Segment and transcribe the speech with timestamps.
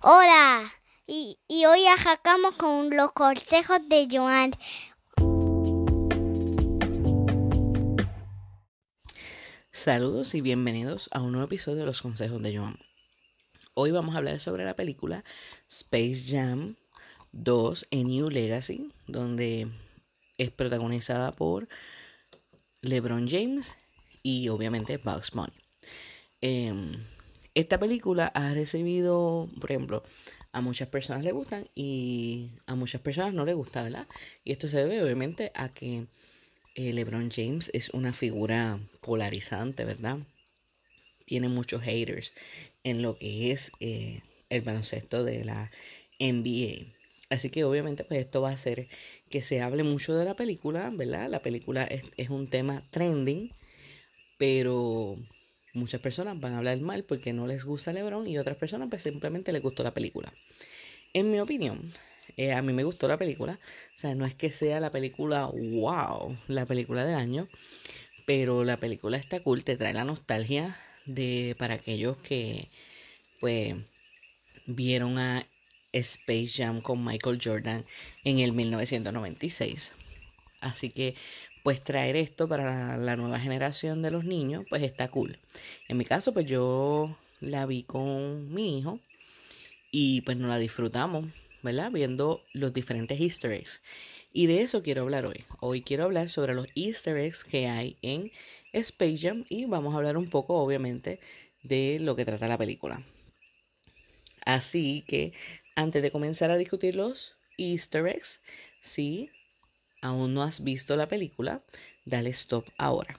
[0.00, 0.72] Hola,
[1.08, 4.52] y, hoy arrancamos con los consejos de Joan.
[9.72, 12.78] Saludos y bienvenidos a un nuevo episodio de los consejos de Joan.
[13.74, 15.24] Hoy vamos a hablar sobre la película
[15.68, 16.76] Space Jam
[17.32, 19.66] 2 en New Legacy, donde
[20.36, 21.68] es protagonizada por
[22.82, 23.74] LeBron James
[24.22, 25.52] y obviamente Bugs Bunny.
[26.40, 26.94] Em,
[27.60, 30.04] esta película ha recibido, por ejemplo,
[30.52, 34.06] a muchas personas le gustan y a muchas personas no le gusta, ¿verdad?
[34.44, 36.06] Y esto se debe obviamente a que
[36.76, 40.18] eh, LeBron James es una figura polarizante, ¿verdad?
[41.26, 42.32] Tiene muchos haters
[42.84, 44.20] en lo que es eh,
[44.50, 45.70] el baloncesto de la
[46.20, 46.94] NBA.
[47.28, 48.86] Así que obviamente pues esto va a hacer
[49.30, 51.28] que se hable mucho de la película, ¿verdad?
[51.28, 53.50] La película es, es un tema trending,
[54.38, 55.18] pero
[55.78, 59.02] muchas personas van a hablar mal porque no les gusta LeBron y otras personas pues
[59.02, 60.32] simplemente les gustó la película.
[61.14, 61.80] En mi opinión,
[62.36, 63.58] eh, a mí me gustó la película.
[63.94, 67.48] O sea, no es que sea la película, wow, la película del año.
[68.26, 70.76] Pero la película está cool, te trae la nostalgia
[71.06, 72.68] de para aquellos que
[73.40, 73.74] pues
[74.66, 75.46] vieron a
[75.92, 77.84] Space Jam con Michael Jordan
[78.24, 79.92] en el 1996.
[80.60, 81.14] Así que
[81.62, 85.38] pues traer esto para la, nueva generación de los niños pues está cool.
[85.88, 89.00] En mi caso pues yo la vi con mi hijo
[89.90, 91.24] y pues nos la disfrutamos.
[91.62, 91.90] ¿verdad?
[91.90, 93.80] Viendo los diferentes easter eggs.
[94.32, 95.44] Y de eso quiero hablar hoy.
[95.60, 98.30] Hoy quiero hablar sobre los easter eggs que hay en
[98.72, 101.18] Space Jam y vamos a hablar un poco, obviamente,
[101.62, 103.02] de lo que trata la película.
[104.44, 105.32] Así que,
[105.74, 108.40] antes de comenzar a discutir los easter eggs,
[108.80, 109.30] si
[110.00, 111.60] aún no has visto la película,
[112.04, 113.18] dale stop ahora.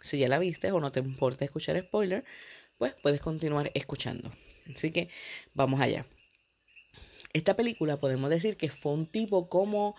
[0.00, 2.24] Si ya la viste o no te importa escuchar spoiler,
[2.78, 4.30] pues puedes continuar escuchando.
[4.74, 5.08] Así que
[5.54, 6.04] vamos allá.
[7.32, 9.96] Esta película podemos decir que fue un tipo como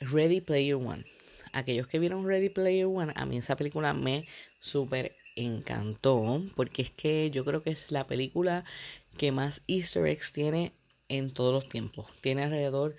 [0.00, 1.04] Ready Player One.
[1.52, 4.26] Aquellos que vieron Ready Player One, a mí esa película me
[4.58, 8.64] súper encantó, porque es que yo creo que es la película
[9.16, 10.72] que más easter eggs tiene
[11.08, 12.06] en todos los tiempos.
[12.20, 12.96] Tiene alrededor,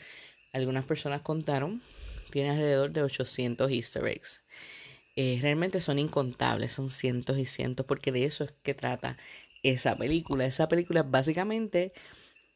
[0.53, 1.81] algunas personas contaron,
[2.31, 4.41] tiene alrededor de 800 easter eggs.
[5.15, 9.17] Eh, realmente son incontables, son cientos y cientos, porque de eso es que trata
[9.63, 10.45] esa película.
[10.45, 11.93] Esa película básicamente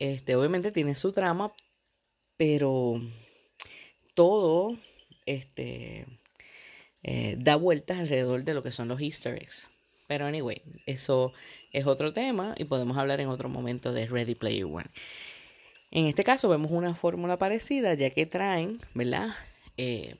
[0.01, 1.53] este, obviamente tiene su trama,
[2.35, 2.99] pero
[4.15, 4.75] todo
[5.27, 6.07] este,
[7.03, 9.67] eh, da vueltas alrededor de lo que son los easter eggs.
[10.07, 11.33] Pero anyway, eso
[11.71, 14.89] es otro tema y podemos hablar en otro momento de Ready Player One.
[15.91, 19.29] En este caso vemos una fórmula parecida ya que traen, ¿verdad?
[19.77, 20.15] Eh,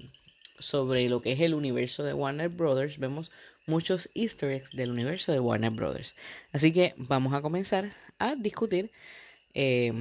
[0.59, 3.31] sobre lo que es el universo de Warner Brothers, vemos
[3.65, 6.13] muchos easter eggs del universo de Warner Brothers.
[6.51, 8.91] Así que vamos a comenzar a discutir
[9.53, 9.93] eh,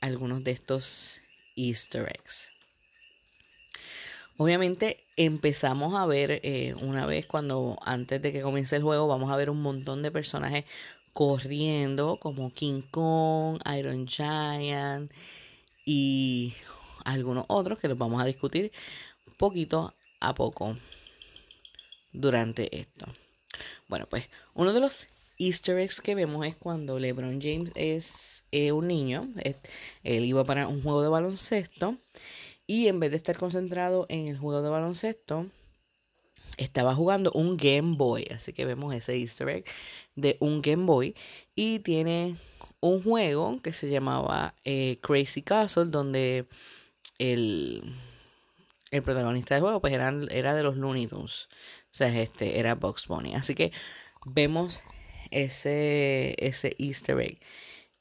[0.00, 1.20] algunos de estos
[1.56, 2.48] easter eggs.
[4.38, 9.30] Obviamente empezamos a ver eh, una vez cuando antes de que comience el juego vamos
[9.30, 10.66] a ver un montón de personajes
[11.14, 15.10] corriendo como King Kong, Iron Giant
[15.86, 16.52] y
[17.06, 18.72] algunos otros que los vamos a discutir
[19.38, 20.76] poquito a poco
[22.12, 23.06] durante esto.
[23.88, 25.06] Bueno, pues uno de los
[25.38, 29.28] easter eggs que vemos es cuando LeBron James es eh, un niño,
[30.02, 31.96] él iba para un juego de baloncesto
[32.66, 35.46] y en vez de estar concentrado en el juego de baloncesto,
[36.56, 38.26] estaba jugando un Game Boy.
[38.34, 39.64] Así que vemos ese easter egg
[40.16, 41.14] de un Game Boy
[41.54, 42.36] y tiene
[42.80, 46.46] un juego que se llamaba eh, Crazy Castle donde
[47.18, 47.82] el,
[48.90, 51.48] el protagonista del juego pues era, era de los Looney Tunes.
[51.92, 53.34] O sea, este era Box Bunny.
[53.34, 53.72] Así que
[54.26, 54.82] vemos
[55.30, 57.38] ese, ese easter egg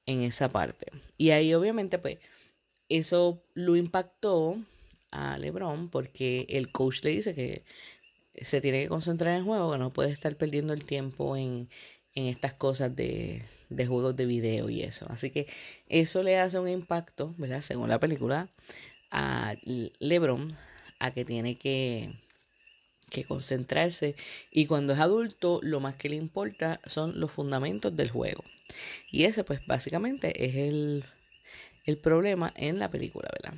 [0.06, 0.92] en esa parte.
[1.18, 2.18] Y ahí obviamente pues
[2.90, 4.58] eso lo impactó
[5.12, 7.64] a LeBron porque el coach le dice que
[8.44, 11.70] se tiene que concentrar en el juego, que no puede estar perdiendo el tiempo en,
[12.16, 15.06] en estas cosas de, de juegos de video y eso.
[15.09, 15.47] Así que
[15.88, 17.62] eso le hace un impacto, ¿verdad?
[17.62, 18.50] Según la película,
[19.17, 19.56] a
[20.00, 20.56] LeBron
[21.00, 22.09] a que tiene que
[23.09, 24.16] que concentrarse
[24.52, 28.44] y cuando es adulto lo más que le importa son los fundamentos del juego.
[29.09, 31.06] Y ese pues básicamente es el,
[31.85, 33.58] el problema en la película, ¿verdad?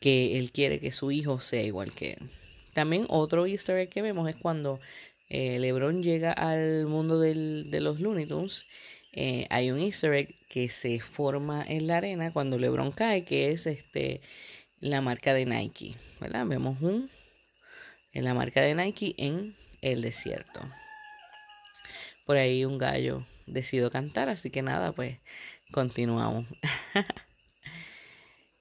[0.00, 2.30] Que él quiere que su hijo sea igual que él.
[2.72, 4.80] También otro easter que vemos es cuando
[5.28, 8.64] eh, LeBron llega al mundo del, de los Looney Tunes.
[9.12, 13.50] Eh, hay un easter egg que se forma en la arena cuando LeBron cae, que
[13.50, 14.20] es este
[14.80, 16.46] la marca de Nike, ¿verdad?
[16.46, 17.10] Vemos un
[18.14, 20.60] en la marca de Nike en el desierto.
[22.26, 25.18] por ahí un gallo decidió cantar, así que nada, pues
[25.70, 26.46] continuamos.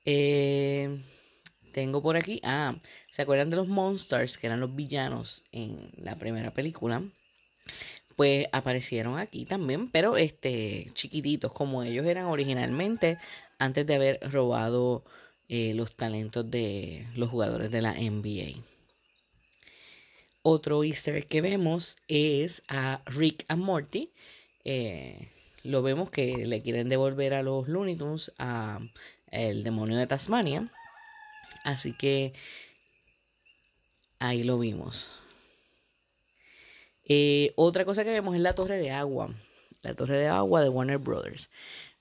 [0.03, 0.99] Eh,
[1.73, 2.75] tengo por aquí, ah,
[3.11, 7.03] ¿se acuerdan de los Monsters que eran los villanos en la primera película?
[8.15, 13.17] Pues aparecieron aquí también, pero este chiquititos como ellos eran originalmente
[13.59, 15.03] antes de haber robado
[15.49, 18.61] eh, los talentos de los jugadores de la NBA.
[20.43, 24.09] Otro easter que vemos es a Rick and Morty.
[24.65, 25.29] Eh,
[25.63, 28.79] lo vemos que le quieren devolver a los Looney Tunes a
[29.29, 30.67] el demonio de Tasmania.
[31.63, 32.33] Así que
[34.19, 35.20] ahí lo vimos.
[37.13, 39.29] Eh, otra cosa que vemos es la torre de agua.
[39.81, 41.49] La torre de agua de Warner Brothers.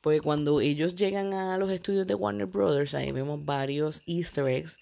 [0.02, 4.78] Porque cuando ellos llegan a los estudios de Warner Brothers, ahí vemos varios easter eggs.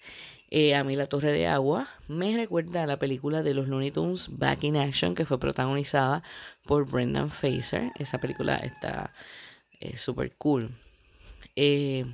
[0.51, 3.89] Eh, a mí la Torre de Agua me recuerda a la película de los Looney
[3.89, 6.21] Tunes Back in Action, que fue protagonizada
[6.67, 7.91] por Brendan Fraser.
[7.97, 9.11] Esa película está
[9.79, 10.69] eh, súper cool.
[11.55, 12.05] Eh,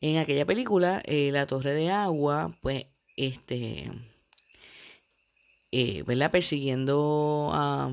[0.00, 2.84] en aquella película, la Torre de Agua, pues,
[3.16, 3.90] este,
[6.06, 6.30] ¿verdad?
[6.30, 7.90] Persiguiendo a,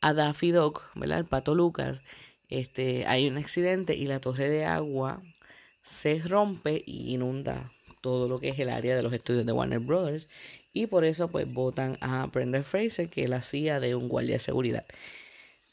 [0.00, 1.18] a Daffy Dog, ¿verdad?
[1.18, 2.02] El pato Lucas
[2.48, 5.20] este, hay un accidente y la torre de agua
[5.82, 9.80] se rompe y inunda todo lo que es el área de los estudios de Warner
[9.80, 10.28] Brothers
[10.72, 14.40] y por eso pues votan a Brenda Fraser que la hacía de un guardia de
[14.40, 14.84] seguridad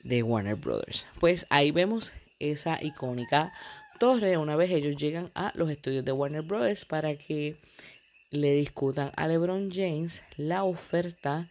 [0.04, 1.06] de Warner Brothers.
[1.20, 3.54] Pues ahí vemos esa icónica
[4.00, 7.56] torre una vez ellos llegan a los estudios de Warner Brothers para que
[8.34, 11.48] le discutan a LeBron James la oferta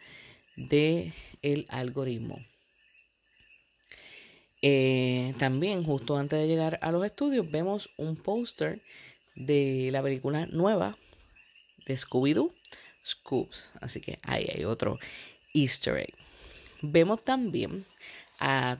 [0.57, 2.45] de el algoritmo.
[4.63, 8.81] Eh, también, justo antes de llegar a los estudios, vemos un póster
[9.37, 10.97] de la película nueva
[11.87, 12.53] de Scooby-Doo,
[13.07, 13.71] Scoops.
[13.81, 14.99] Así que ahí hay otro
[15.55, 16.15] easter egg.
[16.83, 17.85] Vemos también
[18.41, 18.77] a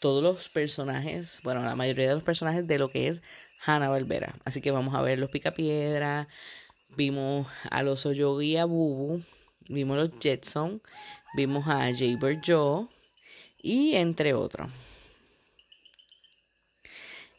[0.00, 3.22] todos los personajes, bueno, la mayoría de los personajes de lo que es
[3.64, 4.34] Hanna Barbera.
[4.44, 6.28] Así que vamos a ver los Picapiedra,
[6.96, 9.22] vimos a los Oyogi y a Bubu,
[9.68, 10.80] vimos los Jetson,
[11.34, 12.86] vimos a Jaybird Joe
[13.62, 14.70] y entre otros.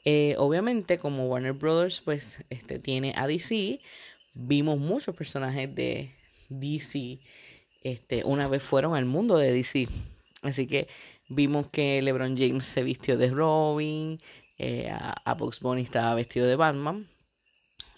[0.06, 3.80] Eh, obviamente, como Warner Brothers, pues, este, tiene a DC,
[4.34, 6.12] vimos muchos personajes de
[6.50, 7.20] DC,
[7.84, 9.88] este, una vez fueron al mundo de DC.
[10.42, 10.88] Así que
[11.28, 14.20] vimos que LeBron James se vistió de Robin,
[14.58, 17.08] eh, a, Bugs Bunny estaba vestido de Batman.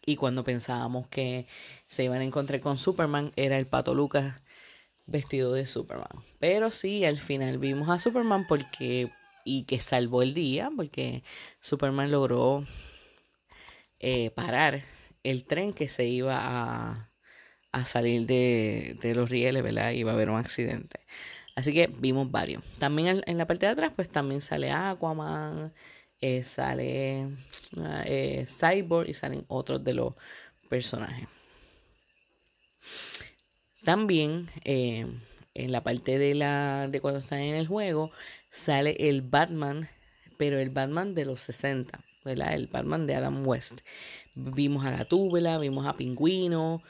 [0.06, 1.46] Y cuando pensábamos que
[1.88, 4.36] se iban a encontrar con Superman, era el Pato Lucas
[5.06, 6.24] vestido de Superman.
[6.40, 9.12] Pero sí, al final vimos a Superman porque
[9.44, 11.24] y que salvó el día porque
[11.62, 12.66] Superman logró
[14.00, 14.84] eh, parar
[15.24, 17.08] el tren que se iba a,
[17.72, 19.92] a salir de, los rieles, ¿verdad?
[19.92, 21.00] Iba a haber un accidente.
[21.56, 22.64] Así que vimos varios.
[22.80, 25.74] También en, la parte de atrás, pues también sale Aquaman,
[26.22, 27.28] eh, sale
[28.06, 30.14] eh, Cyborg y salen otros de los
[30.70, 31.28] personajes.
[33.84, 38.12] También en la parte de la de cuando están en el juego
[38.50, 39.90] sale el Batman,
[40.38, 42.54] pero el Batman de los 60, ¿verdad?
[42.54, 43.80] El Batman de Adam West.
[44.36, 46.82] Vimos a Gatúbela, vimos a Pingüino,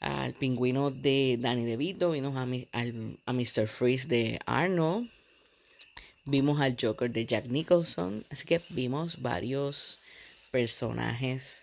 [0.00, 3.66] al Pingüino de Danny DeVito, vimos a, a Mr.
[3.66, 5.08] Freeze de Arnold,
[6.24, 9.98] vimos al Joker de Jack Nicholson, así que vimos varios
[10.50, 11.62] personajes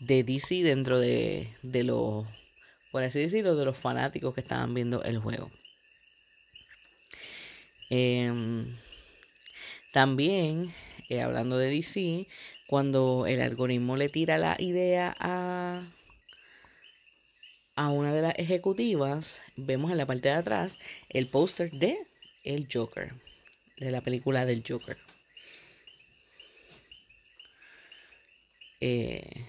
[0.00, 2.26] de DC dentro de, de los,
[2.90, 5.50] por así decirlo, de los fanáticos que estaban viendo el juego.
[7.90, 8.76] Em,
[9.92, 10.74] también,
[11.08, 12.26] eh, hablando de DC,
[12.66, 15.82] cuando el algoritmo le tira la idea a,
[17.76, 20.78] a una de las ejecutivas, vemos en la parte de atrás
[21.10, 21.98] el póster de
[22.42, 23.12] El Joker,
[23.76, 24.96] de la película del Joker.
[28.80, 29.46] Eh,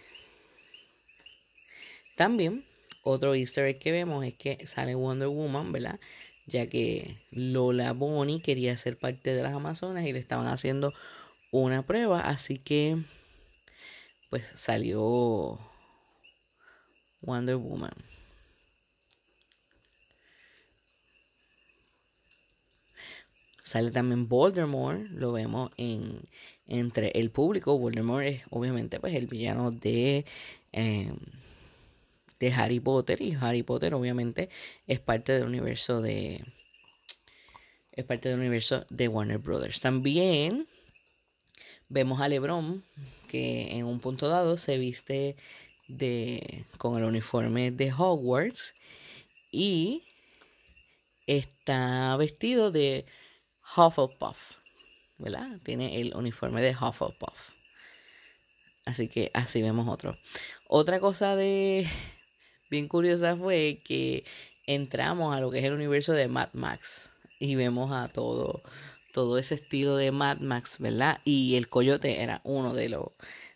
[2.16, 2.64] también,
[3.04, 6.00] otro easter egg que vemos es que sale Wonder Woman, ¿verdad?
[6.46, 10.94] ya que Lola Bonnie quería ser parte de las Amazonas y le estaban haciendo
[11.52, 12.98] una prueba, así que
[14.30, 15.60] pues salió
[17.22, 17.94] Wonder Woman.
[23.66, 26.22] Sale también Voldemort, lo vemos en
[26.68, 27.80] entre el público.
[27.80, 30.24] Voldemort es obviamente pues el villano de
[30.72, 31.18] em,
[32.40, 34.50] de Harry Potter y Harry Potter obviamente
[34.86, 36.46] es parte del universo de
[37.94, 39.82] es parte del universo de Warner Brothers.
[39.82, 40.68] También
[41.90, 42.84] vemos a LeBron
[43.28, 45.36] que en un punto dado se viste
[45.88, 48.76] de con el uniforme de Hogwarts
[49.52, 50.04] y
[51.26, 53.06] está vestido de
[53.76, 54.38] Hufflepuff,
[55.18, 55.60] ¿verdad?
[55.64, 57.52] Tiene el uniforme de Hufflepuff.
[58.86, 60.18] Así que así vemos otro.
[60.68, 61.88] Otra cosa de
[62.70, 64.24] bien curiosa fue que
[64.68, 68.62] entramos a lo que es el universo de Mad Max y vemos a todo
[69.14, 71.22] todo ese estilo de Mad Max, ¿verdad?
[71.24, 73.08] Y el coyote era uno de los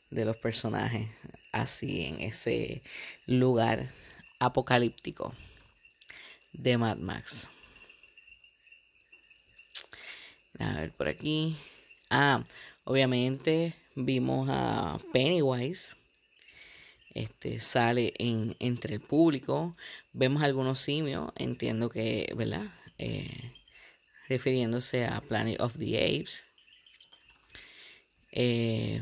[0.10, 1.08] de los personajes
[1.52, 2.82] así en ese
[3.28, 3.88] lugar
[4.40, 5.34] apocalíptico
[6.54, 7.50] de Mad Max.
[10.60, 11.56] A ver por aquí.
[12.10, 12.44] Ah,
[12.84, 15.94] obviamente vimos a Pennywise.
[17.14, 19.76] Este sale en, entre el público.
[20.12, 21.32] Vemos algunos simios.
[21.38, 22.66] Entiendo que, ¿verdad?
[22.98, 23.52] Eh,
[24.28, 26.44] refiriéndose a Planet of the Apes.
[28.32, 29.02] Eh,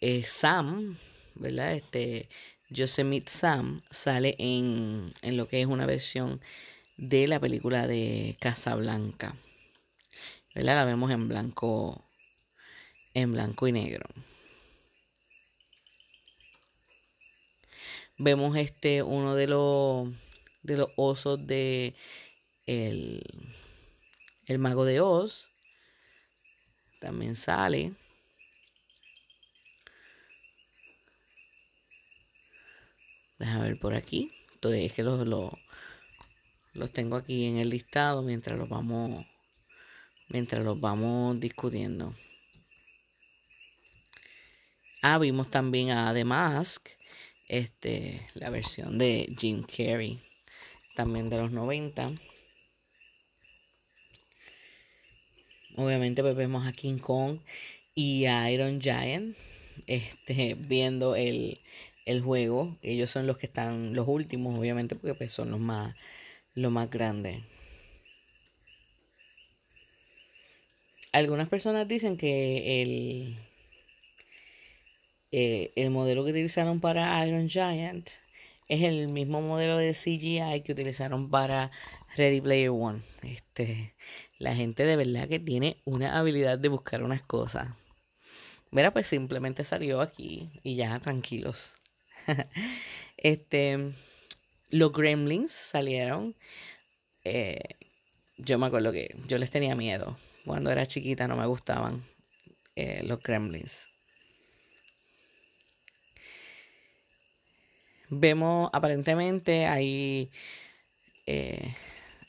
[0.00, 0.96] eh, Sam,
[1.34, 1.74] ¿verdad?
[1.74, 2.28] Este
[2.70, 6.40] Yosemite Sam sale en, en lo que es una versión
[6.96, 9.34] de la película de Casablanca.
[10.54, 10.76] ¿Verdad?
[10.76, 12.02] La vemos en blanco
[13.14, 14.06] en blanco y negro.
[18.18, 20.08] Vemos este uno de los
[20.62, 21.94] de los osos de
[22.66, 23.22] el,
[24.46, 25.46] el mago de Oz.
[27.00, 27.92] También sale.
[33.38, 34.32] Déjame ver por aquí.
[34.54, 35.52] Entonces, es que los, los,
[36.76, 39.26] los tengo aquí en el listado mientras los vamos
[40.28, 42.14] mientras los vamos discutiendo.
[45.02, 46.88] Ah, vimos también a The Mask,
[47.48, 50.18] este, la versión de Jim Carrey,
[50.96, 52.12] también de los 90.
[55.76, 57.38] Obviamente pues vemos a King Kong
[57.94, 59.36] y a Iron Giant
[59.86, 61.60] este, viendo el,
[62.04, 62.76] el juego.
[62.82, 65.94] Ellos son los que están los últimos, obviamente, porque pues, son los más,
[66.56, 67.42] los más grandes.
[71.12, 73.36] Algunas personas dicen que el,
[75.32, 78.08] eh, el modelo que utilizaron para Iron Giant
[78.68, 81.70] es el mismo modelo de CGI que utilizaron para
[82.16, 83.00] Ready Player One.
[83.22, 83.92] Este,
[84.38, 87.68] la gente de verdad que tiene una habilidad de buscar unas cosas.
[88.70, 91.74] Mira, pues simplemente salió aquí y ya tranquilos.
[93.16, 93.94] este,
[94.70, 96.34] los Gremlins salieron.
[97.24, 97.58] Eh,
[98.38, 100.16] yo me acuerdo que yo les tenía miedo.
[100.44, 102.04] Cuando era chiquita no me gustaban
[102.76, 103.88] eh, los Gremlins.
[108.08, 110.30] Vemos aparentemente hay
[111.26, 111.74] eh,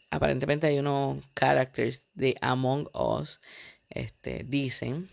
[0.09, 3.39] aparentemente hay unos characters de Among Us
[3.89, 5.07] este dicen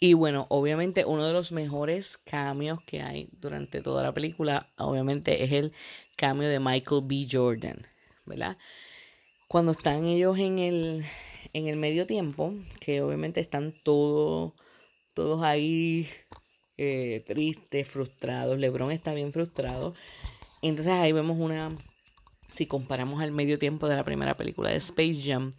[0.00, 5.42] y bueno, obviamente uno de los mejores cambios que hay durante toda la película, obviamente
[5.42, 5.72] es el
[6.16, 7.26] cambio de Michael B.
[7.30, 7.84] Jordan,
[8.24, 8.56] ¿verdad?
[9.48, 11.04] Cuando están ellos en el,
[11.52, 14.52] en el medio tiempo, que obviamente están todos,
[15.42, 16.08] ahí
[16.76, 19.94] eh, tristes, frustrados, Lebron está bien frustrado.
[20.62, 21.76] Entonces ahí vemos una,
[22.52, 25.52] si comparamos al medio tiempo de la primera película de Space Jam,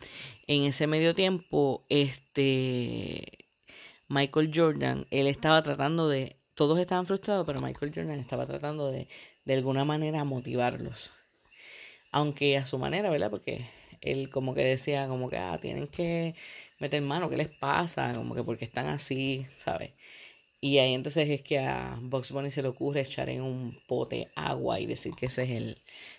[0.48, 3.39] en ese medio tiempo, este
[4.10, 9.08] Michael Jordan, él estaba tratando de, todos estaban frustrados, pero Michael Jordan estaba tratando de,
[9.46, 11.12] de alguna manera, motivarlos.
[12.12, 13.30] Aunque a su manera, ¿verdad?
[13.30, 13.66] Porque
[14.02, 16.34] él como que decía, como que, ah, tienen que
[16.80, 18.14] meter mano, ¿qué les pasa?
[18.16, 19.92] Como que porque están así, ¿sabes?
[20.62, 24.30] Y ahí entonces es que a Box Bunny se le ocurre echar en un pote
[24.36, 25.78] agua y decir que ese es el,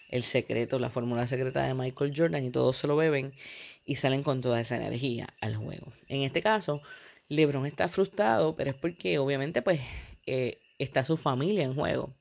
[0.09, 3.35] el secreto, la fórmula secreta de Michael Jordan y todos se lo beben
[3.85, 5.92] y salen con toda esa energía al juego.
[6.09, 6.80] En este caso,
[7.30, 9.80] LeBron está frustrado, pero es porque obviamente pues
[10.26, 12.12] eh, está su familia en juego.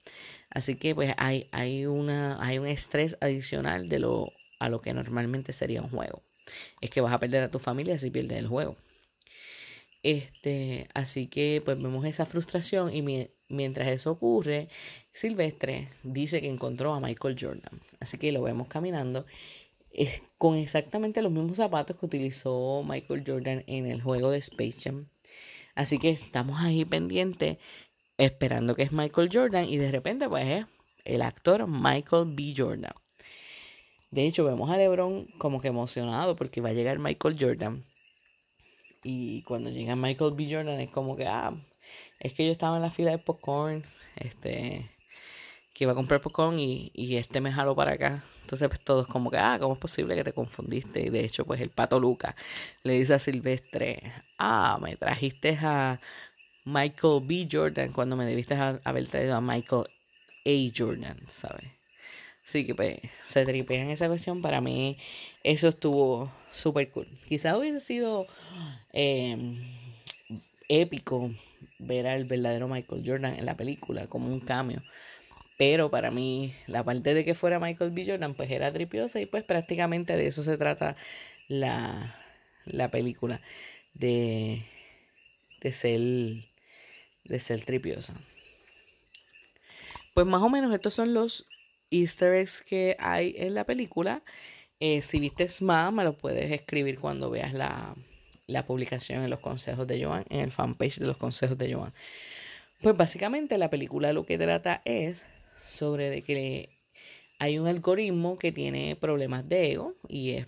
[0.51, 4.93] Así que pues hay, hay, una, hay un estrés adicional de lo, a lo que
[4.93, 6.21] normalmente sería un juego.
[6.79, 8.77] Es que vas a perder a tu familia si pierdes el juego.
[10.03, 14.69] Este, así que pues vemos esa frustración y mientras eso ocurre,
[15.11, 17.81] Silvestre dice que encontró a Michael Jordan.
[17.99, 19.25] Así que lo vemos caminando
[19.91, 24.79] es con exactamente los mismos zapatos que utilizó Michael Jordan en el juego de Space
[24.81, 25.08] Jam.
[25.75, 27.58] Así que estamos ahí pendientes
[28.17, 30.65] esperando que es Michael Jordan y de repente pues es
[31.05, 32.53] el actor Michael B.
[32.55, 32.93] Jordan.
[34.12, 37.84] De hecho vemos a LeBron como que emocionado porque va a llegar Michael Jordan.
[39.03, 40.48] Y cuando llega Michael B.
[40.51, 41.53] Jordan es como que, ah,
[42.19, 43.84] es que yo estaba en la fila de popcorn,
[44.17, 44.89] este,
[45.79, 48.21] que iba a comprar popcorn y, y este me jaló para acá.
[48.41, 51.00] Entonces, pues todos como que, ah, ¿cómo es posible que te confundiste?
[51.00, 52.36] Y de hecho, pues el pato Luca
[52.83, 55.98] le dice a Silvestre, ah, me trajiste a
[56.65, 57.48] Michael B.
[57.50, 59.86] Jordan cuando me debiste haber traído a Michael
[60.45, 60.74] A.
[60.77, 61.63] Jordan, ¿sabes?
[62.45, 64.41] Así que pues se tripean esa cuestión.
[64.41, 64.98] Para mí
[65.43, 67.07] eso estuvo súper cool.
[67.29, 68.27] Quizás hubiese sido
[68.91, 69.57] em,
[70.67, 71.31] épico
[71.77, 74.83] ver al verdadero Michael Jordan en la película como un cambio.
[75.59, 78.05] Pero para mí la parte de que fuera Michael B.
[78.07, 80.95] Jordan pues era tripiosa y pues prácticamente de eso se trata
[81.49, 82.15] la,
[82.63, 83.41] la película.
[83.93, 84.63] De,
[85.59, 85.99] de ser
[87.25, 88.13] de ser tripiosa.
[90.13, 91.45] Pues más o menos estos son los
[91.91, 94.21] easter eggs que hay en la película.
[94.79, 97.93] Eh, si viste más, me lo puedes escribir cuando veas la,
[98.47, 101.93] la publicación en los consejos de Joan, en el fanpage de los consejos de Joan.
[102.81, 105.25] Pues básicamente la película lo que trata es
[105.61, 106.69] sobre de que
[107.39, 110.47] hay un algoritmo que tiene problemas de ego y es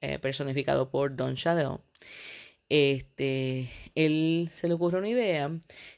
[0.00, 1.80] eh, personificado por Don Shadow.
[2.68, 5.50] Este, él se le ocurre una idea,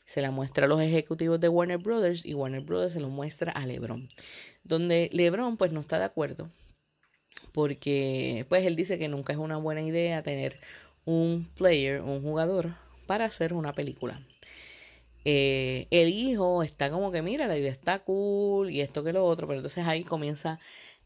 [0.06, 3.52] se la muestra a los ejecutivos de Warner Brothers y Warner Brothers se lo muestra
[3.52, 4.08] a LeBron.
[4.64, 6.50] Donde LeBron pues no está de acuerdo
[7.52, 10.58] porque pues él dice que nunca es una buena idea tener
[11.04, 12.72] un player, un jugador
[13.06, 14.20] para hacer una película.
[15.24, 19.24] Eh, el hijo está como que mira, la idea está cool y esto que lo
[19.24, 20.58] otro, pero entonces ahí comienza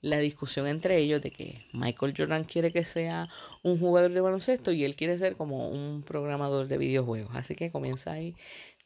[0.03, 3.29] la discusión entre ellos de que Michael Jordan quiere que sea
[3.63, 7.35] un jugador de baloncesto y él quiere ser como un programador de videojuegos.
[7.35, 8.35] Así que comienza ahí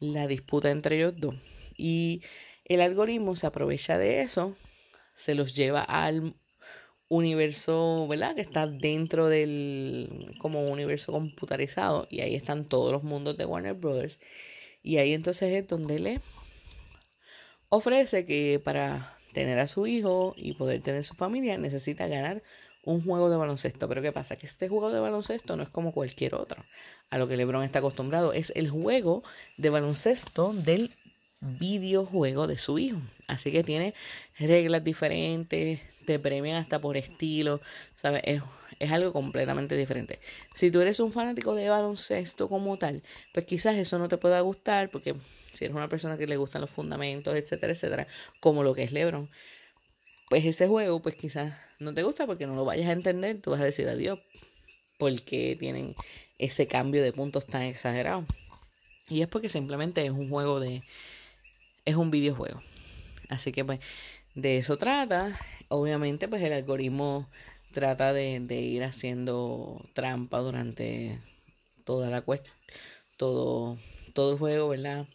[0.01, 1.35] la disputa entre ellos dos.
[1.77, 2.23] Y
[2.65, 4.57] el algoritmo se aprovecha de eso,
[5.15, 6.35] se los lleva al
[7.09, 8.35] universo, ¿verdad?
[8.35, 13.75] Que está dentro del como universo computarizado y ahí están todos los mundos de Warner
[13.75, 14.21] Brothers.
[14.83, 16.21] Y ahí entonces es donde le
[17.69, 22.43] ofrece que para tener a su hijo y poder tener su familia, necesita ganar
[22.85, 23.89] un juego de baloncesto.
[23.89, 24.37] Pero ¿qué pasa?
[24.37, 26.63] Que este juego de baloncesto no es como cualquier otro.
[27.11, 28.33] A lo que LeBron está acostumbrado.
[28.33, 29.23] Es el juego
[29.57, 30.93] de baloncesto del
[31.41, 33.01] videojuego de su hijo.
[33.27, 33.95] Así que tiene
[34.39, 37.61] reglas diferentes, te premian hasta por estilo,
[37.95, 38.23] ¿sabes?
[38.25, 38.43] Es,
[38.81, 40.19] es, algo completamente diferente.
[40.55, 43.03] Si tú eres un fanático de baloncesto como tal,
[43.33, 45.15] pues quizás eso no te pueda gustar porque
[45.53, 48.07] si eres una persona que le gustan los fundamentos, etcétera, etcétera,
[48.41, 49.29] como lo que es Lebron,
[50.29, 53.51] pues ese juego, pues quizás no te gusta porque no lo vayas a entender, tú
[53.51, 54.19] vas a decir adiós,
[54.99, 55.95] porque tienen
[56.39, 58.25] ese cambio de puntos tan exagerado.
[59.09, 60.83] Y es porque simplemente es un juego de,
[61.85, 62.63] es un videojuego.
[63.29, 63.81] Así que pues
[64.35, 65.37] de eso trata.
[65.69, 67.29] Obviamente pues el algoritmo
[67.73, 71.19] trata de, de ir haciendo trampa durante
[71.85, 72.55] toda la cuestión,
[73.17, 73.79] todo,
[74.15, 75.07] todo el juego, ¿verdad?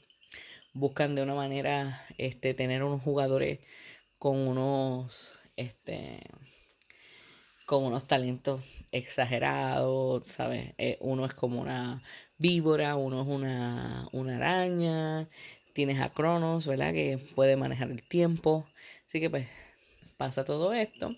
[0.76, 3.60] buscan de una manera este, tener unos jugadores
[4.20, 6.20] con unos este
[7.65, 10.74] con unos talentos exagerados, ¿sabes?
[10.78, 12.02] Eh, uno es como una
[12.38, 15.28] víbora, uno es una, una araña,
[15.74, 16.94] tienes a Cronos, ¿verdad?
[16.94, 18.68] Que puede manejar el tiempo.
[19.08, 19.48] Así que pues
[20.18, 21.15] pasa todo esto.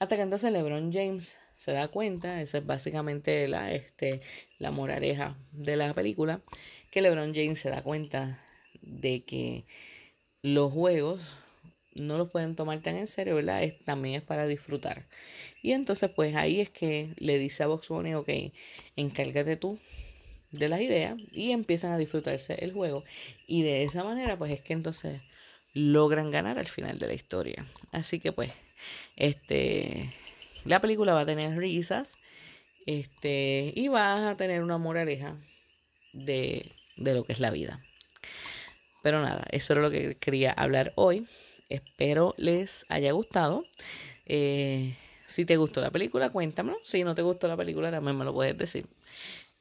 [0.00, 4.22] Hasta que entonces LeBron James se da cuenta, esa es básicamente la, este,
[4.58, 6.40] la moraleja de la película,
[6.90, 8.40] que LeBron James se da cuenta
[8.80, 9.64] de que
[10.42, 11.36] los juegos
[11.94, 13.62] no los pueden tomar tan en serio, ¿verdad?
[13.84, 15.04] También es para disfrutar.
[15.62, 18.30] Y entonces, pues ahí es que le dice a Box Bunny, ok,
[18.96, 19.78] encárgate tú
[20.52, 23.04] de las ideas y empiezan a disfrutarse el juego.
[23.46, 25.20] Y de esa manera, pues es que entonces
[25.74, 27.66] logran ganar al final de la historia.
[27.92, 28.50] Así que, pues,
[29.16, 30.12] este,
[30.64, 32.16] la película va a tener risas,
[32.86, 35.36] este, y va a tener una moraleja
[36.12, 37.80] de, de lo que es la vida.
[39.02, 41.26] Pero nada, eso era lo que quería hablar hoy.
[41.68, 43.64] Espero les haya gustado.
[44.26, 46.78] Eh, si te gustó la película, cuéntamelo.
[46.84, 48.86] Si no te gustó la película, también me lo puedes decir.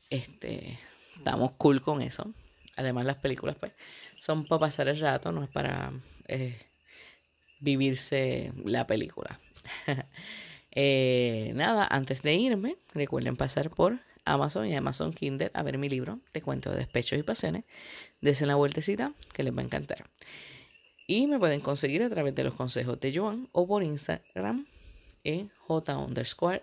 [0.10, 0.78] Este,
[1.16, 2.34] estamos cool con eso.
[2.76, 3.74] Además, las películas, pues,
[4.20, 5.92] son para pasar el rato, no es para
[6.28, 6.60] eh,
[7.60, 9.40] vivirse la película.
[10.72, 15.90] Eh, nada, antes de irme, recuerden pasar por Amazon y Amazon Kindle a ver mi
[15.90, 17.66] libro, Te cuento de despechos y pasiones.
[18.22, 20.06] Desen la vueltecita que les va a encantar.
[21.08, 24.68] Y me pueden conseguir a través de los consejos de Joan o por Instagram
[25.24, 26.62] en J underscore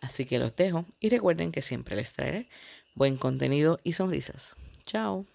[0.00, 2.48] Así que los dejo y recuerden que siempre les traeré
[2.94, 4.54] buen contenido y sonrisas.
[4.84, 5.26] Chao.